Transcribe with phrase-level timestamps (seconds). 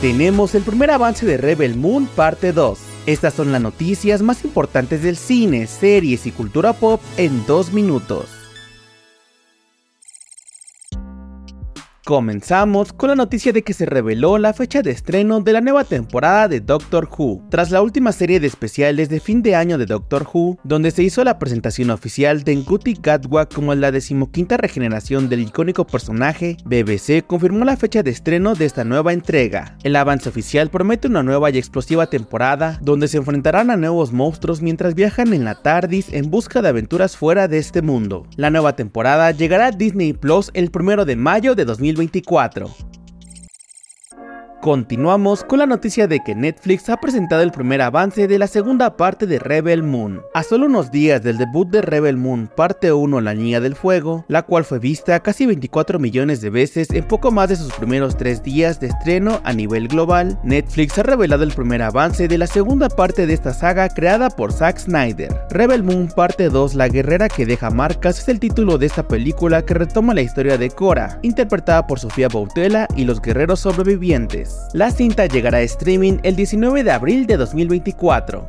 [0.00, 2.78] tenemos el primer avance de Rebel Moon parte 2.
[3.04, 8.39] Estas son las noticias más importantes del cine, series y cultura pop en dos minutos.
[12.06, 15.84] Comenzamos con la noticia de que se reveló la fecha de estreno de la nueva
[15.84, 17.42] temporada de Doctor Who.
[17.50, 21.02] Tras la última serie de especiales de fin de año de Doctor Who, donde se
[21.02, 27.26] hizo la presentación oficial de Ncuti Gatwa como la decimoquinta regeneración del icónico personaje, BBC
[27.26, 29.76] confirmó la fecha de estreno de esta nueva entrega.
[29.82, 34.62] El avance oficial promete una nueva y explosiva temporada, donde se enfrentarán a nuevos monstruos
[34.62, 38.26] mientras viajan en la TARDIS en busca de aventuras fuera de este mundo.
[38.36, 42.89] La nueva temporada llegará a Disney Plus el 1 de mayo de 2020 2024.
[44.60, 48.94] Continuamos con la noticia de que Netflix ha presentado el primer avance de la segunda
[48.94, 50.20] parte de Rebel Moon.
[50.34, 54.26] A solo unos días del debut de Rebel Moon parte 1 La Niña del Fuego,
[54.28, 58.18] la cual fue vista casi 24 millones de veces en poco más de sus primeros
[58.18, 62.46] tres días de estreno a nivel global, Netflix ha revelado el primer avance de la
[62.46, 65.34] segunda parte de esta saga creada por Zack Snyder.
[65.48, 69.64] Rebel Moon parte 2 La Guerrera que deja marcas es el título de esta película
[69.64, 74.49] que retoma la historia de Cora, interpretada por Sofía Boutella y los guerreros sobrevivientes.
[74.72, 78.46] La cinta llegará a streaming el 19 de abril de 2024.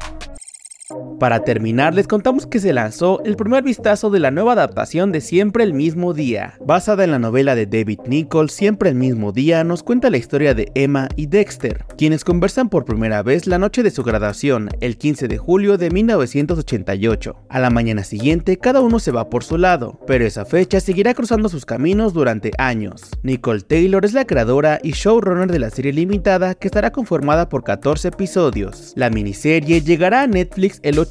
[1.22, 5.22] Para terminar, les contamos que se lanzó el primer vistazo de la nueva adaptación de
[5.22, 6.56] Siempre el mismo día.
[6.66, 10.56] Basada en la novela de David Nichols, Siempre el mismo día nos cuenta la historia
[10.56, 14.98] de Emma y Dexter, quienes conversan por primera vez la noche de su graduación, el
[14.98, 17.36] 15 de julio de 1988.
[17.50, 21.14] A la mañana siguiente, cada uno se va por su lado, pero esa fecha seguirá
[21.14, 23.12] cruzando sus caminos durante años.
[23.22, 27.64] Nicole Taylor es la creadora y showrunner de la serie limitada que estará conformada por
[27.64, 28.94] 14 episodios.
[28.96, 31.11] La miniserie llegará a Netflix el 8